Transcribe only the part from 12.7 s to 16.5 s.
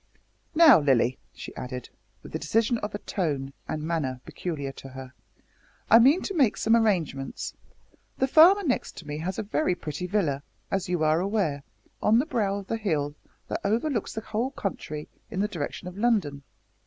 hill that overlooks the whole country in the direction of London.